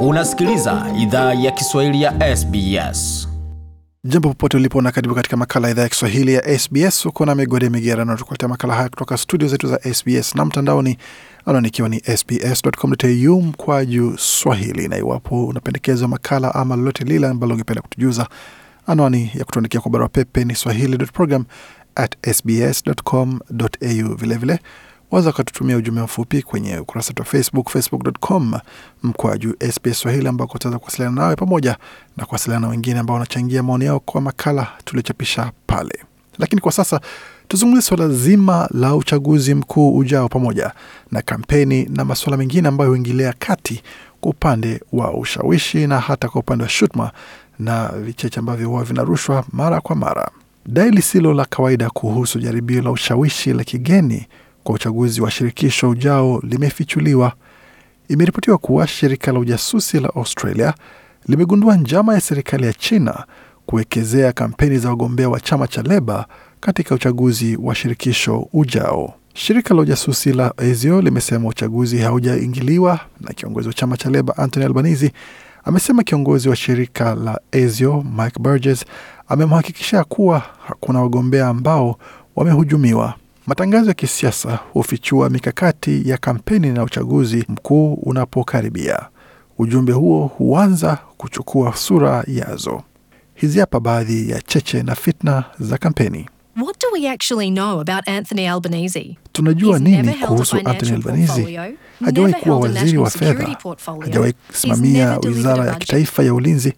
[0.00, 3.28] Unasikiliza idhaa ya Kiswahili ya SBS.
[4.04, 7.06] Jambo popote ulipo na karibu katika makala idhaa ya Kiswahili ya SBS.
[7.06, 10.98] Uko na migode migerano, tukuletea makala haya kutoka studio zetu za SBS na mtandaoni,
[11.46, 14.88] anwani ikiwa ni sbs.com.au mkwaju swahili.
[14.88, 18.28] Na iwapo unapendekezwa makala ama lolote lile ambalo ungependa kutujuza,
[18.86, 21.44] anwani ya kutuandikia kwa barua pepe ni swahili.program
[21.94, 24.14] at sbs.com.au.
[24.16, 24.58] Vilevile
[25.10, 28.54] waweza wakatutumia ujumbe mfupi kwenye ukurasa wetu wa Facebook, facebook.com
[29.02, 31.76] mkwaju SBS Swahili, ambako utaweza kuwasiliana nawe pamoja
[32.16, 35.98] na kuwasiliana na wengine ambao wanachangia maoni yao kwa makala tuliochapisha pale.
[36.38, 37.00] Lakini kwa sasa
[37.48, 40.72] tuzungumzie suala zima la uchaguzi mkuu ujao pamoja
[41.12, 43.82] na kampeni na masuala mengine ambayo huingilia kati
[44.20, 47.10] kwa upande wa ushawishi na hata kwa upande wa shutuma
[47.58, 50.30] na vicheche ambavyo huwa vinarushwa mara kwa mara.
[50.66, 54.26] Dai lisilo la kawaida kuhusu jaribio la ushawishi la kigeni
[54.68, 57.32] kwa uchaguzi wa shirikisho ujao limefichuliwa.
[58.08, 60.74] Imeripotiwa kuwa shirika la ujasusi la Australia
[61.28, 63.24] limegundua njama ya serikali ya China
[63.66, 66.26] kuwekezea kampeni za wagombea wa chama cha Leba
[66.60, 69.14] katika uchaguzi wa shirikisho ujao.
[69.34, 74.66] Shirika la ujasusi la ASIO limesema uchaguzi haujaingiliwa na kiongozi wa chama cha Leba Anthony
[74.66, 75.12] Albanese
[75.64, 78.84] amesema kiongozi wa shirika la ASIO Mike Burgess
[79.28, 81.98] amemhakikishia kuwa hakuna wagombea ambao
[82.36, 83.14] wamehujumiwa.
[83.48, 89.06] Matangazo ya kisiasa hufichua mikakati ya kampeni na uchaguzi mkuu unapokaribia.
[89.58, 92.82] Ujumbe huo huanza kuchukua sura yazo.
[93.34, 96.28] Hizi hapa baadhi ya cheche na fitna za kampeni.
[96.62, 99.16] What do we actually know about Anthony Albanese?
[99.32, 101.60] Tunajua nini kuhusu Anthony Albanese?
[102.04, 103.56] Hajawahi kuwa waziri wa fedha,
[104.00, 106.72] hajawahi kusimamia wizara ya kitaifa ya ulinzi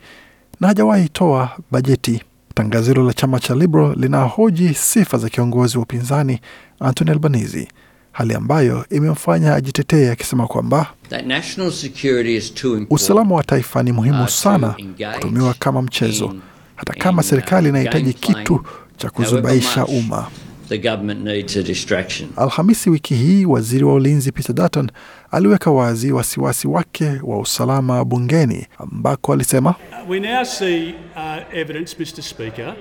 [0.60, 2.22] na hajawahi toa bajeti.
[2.54, 6.40] Tangazo hilo la chama cha Liberal linahoji sifa za kiongozi wa upinzani
[6.80, 7.68] Anthony Albanese,
[8.12, 12.92] hali ambayo imemfanya ajitetee akisema kwamba That national security is too important.
[13.02, 14.74] usalama wa taifa ni muhimu uh, sana
[15.14, 16.34] kutumiwa kama mchezo,
[16.76, 18.64] hata kama serikali uh, inahitaji kitu
[18.96, 20.26] cha kuzubaisha umma.
[20.68, 22.28] The government needs a distraction.
[22.36, 24.90] Alhamisi wiki hii waziri wa ulinzi Peter Dutton
[25.30, 29.74] aliweka wazi wasiwasi wake wa usalama bungeni, ambako alisema
[30.10, 32.20] We now see uh, evidence, Mr.
[32.20, 32.74] Speaker,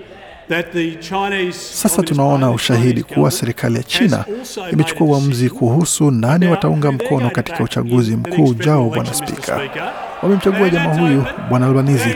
[0.48, 4.26] that the Chinese sasa tunaona ushahidi kuwa serikali ya China
[4.72, 9.94] imechukua uamuzi kuhusu nani wataunga mkono katika uchaguzi mkuu ujao, bwana election, Spika.
[10.24, 12.16] Wamemchagua jamaa huyu bwana Albanizi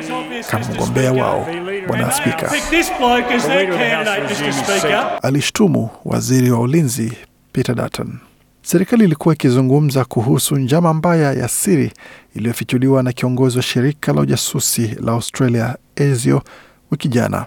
[0.51, 1.47] kama mgombea wao,
[1.87, 2.47] bwana Spika.
[2.49, 4.53] picked this bloke as their candidate, Mr.
[4.53, 5.19] Speaker.
[5.21, 7.13] alishtumu waziri wa ulinzi
[7.51, 8.17] Peter Dutton.
[8.65, 11.91] Serikali ilikuwa ikizungumza kuhusu njama mbaya ya siri
[12.35, 16.41] iliyofichuliwa na kiongozi wa shirika la ujasusi la Australia ASIO
[16.91, 17.45] wiki jana.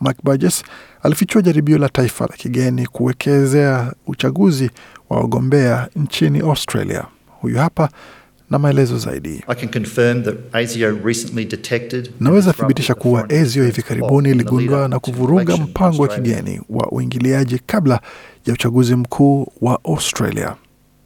[0.00, 0.62] Mark Burgess
[1.02, 4.70] alifichua jaribio la taifa la kigeni kuwekezea uchaguzi
[5.10, 7.04] wa wagombea nchini Australia.
[7.40, 7.88] Huyu hapa
[8.50, 9.42] na maelezo zaidi.
[9.48, 14.34] I can confirm that ASIO recently detected and Naweza thibitisha kuwa ASIO hivi karibuni plot
[14.34, 18.00] iligundua na kuvuruga mpango wa kigeni wa uingiliaji kabla
[18.46, 20.54] ya uchaguzi mkuu wa Australia.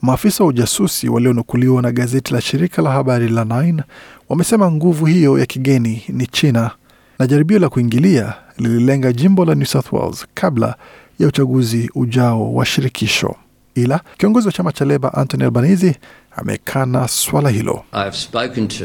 [0.03, 3.83] Maafisa wa ujasusi walionukuliwa na gazeti la shirika la habari la Nine
[4.29, 6.71] wamesema nguvu hiyo ya kigeni ni China
[7.19, 10.75] na jaribio la kuingilia lililenga jimbo la New South Wales kabla
[11.19, 13.35] ya uchaguzi ujao wa shirikisho.
[13.75, 15.97] Ila kiongozi wa chama cha Leba Anthony Albanese
[16.39, 17.85] amekana swala hilo.
[17.93, 18.85] I have spoken to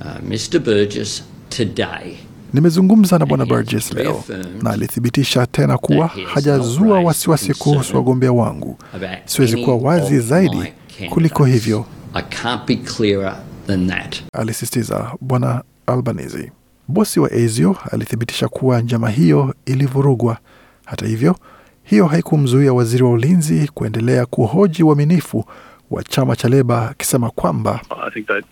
[0.00, 0.58] uh, Mr.
[0.58, 2.16] Burgess today.
[2.52, 4.24] Nimezungumza na bwana Burgess leo
[4.62, 8.78] na alithibitisha tena kuwa hajazua wasiwasi kuhusu wagombea wangu.
[9.24, 10.72] Siwezi kuwa wazi zaidi
[11.10, 11.84] kuliko hivyo,
[12.14, 14.16] I can't be clearer than that.
[14.32, 16.52] alisisitiza bwana Albanese.
[16.88, 20.38] Bosi wa Ezio alithibitisha kuwa njama hiyo ilivurugwa.
[20.84, 21.36] Hata hivyo,
[21.82, 25.44] hiyo haikumzuia waziri wa ulinzi kuendelea kuhoji uaminifu
[25.90, 28.44] wa chama cha Leba akisema kwamba I think that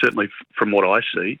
[0.00, 0.28] certainly
[0.58, 1.38] from what I see,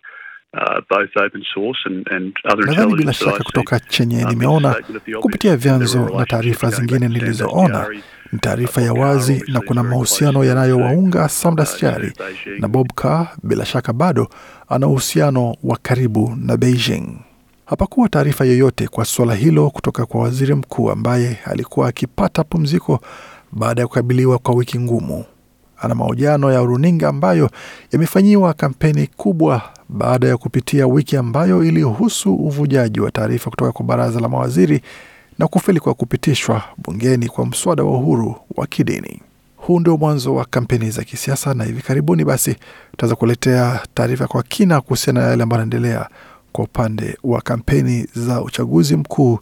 [0.54, 4.76] uh, both open source and, and other Nadhani bila shaka kutoka chenye um, nimeona
[5.20, 7.86] kupitia vyanzo na taarifa zingine nilizoona.
[8.32, 12.12] Ni taarifa uh, ya wazi na kuna mahusiano yanayowaunga samdasiari
[12.58, 14.28] na Bob Carr bila shaka bado
[14.68, 17.18] ana uhusiano wa karibu na Beijing.
[17.66, 23.00] Hapakuwa taarifa yoyote kwa suala hilo kutoka kwa waziri mkuu ambaye alikuwa akipata pumziko
[23.52, 25.24] baada ya kukabiliwa kwa wiki ngumu.
[25.78, 27.50] Ana mahojiano ya runinga ambayo
[27.92, 34.20] yamefanyiwa kampeni kubwa baada ya kupitia wiki ambayo ilihusu uvujaji wa taarifa kutoka kwa baraza
[34.20, 34.80] la mawaziri
[35.38, 39.22] na kufeli kwa kupitishwa bungeni kwa mswada wa uhuru wa kidini.
[39.56, 42.56] Huu ndio mwanzo wa kampeni za kisiasa, na hivi karibuni basi
[42.90, 46.08] tutaweza kuletea taarifa kwa kina kuhusiana na yale ambayo yanaendelea
[46.52, 49.38] kwa upande wa kampeni za uchaguzi mkuu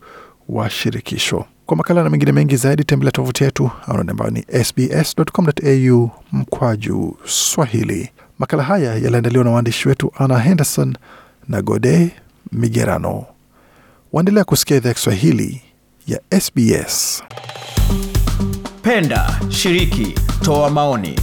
[0.48, 1.44] wa shirikisho.
[1.70, 8.10] Kwa makala na mengine mengi zaidi, tembelea tovuti yetu ambayo ni sbs.com.au mkwaju Swahili.
[8.38, 10.96] Makala haya yaliandaliwa na waandishi wetu Anna Henderson
[11.48, 12.10] na Gode
[12.52, 13.24] Migerano.
[14.12, 15.62] Waendelea kusikia idhaa ya Kiswahili
[16.06, 17.22] ya SBS.
[18.82, 21.20] Penda, shiriki, toa maoni.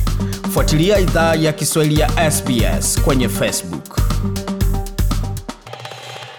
[0.54, 3.87] Fuatilia idhaa ya Kiswahili ya SBS kwenye Facebook.